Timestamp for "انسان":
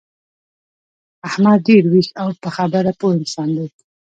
3.19-3.49